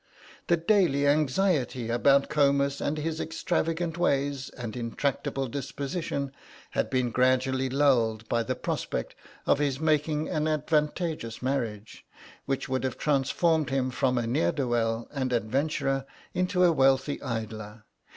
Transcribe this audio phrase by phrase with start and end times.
[0.47, 6.31] The daily anxiety about Comus and his extravagant ways and intractable disposition
[6.71, 9.13] had been gradually lulled by the prospect
[9.45, 12.03] of his making an advantageous marriage,
[12.47, 17.21] which would have transformed him from a ne'er do well and adventurer into a wealthy
[17.21, 17.83] idler.